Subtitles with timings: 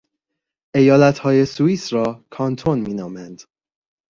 [0.75, 3.41] ایالتهای سوئیس را کانتون مینامند.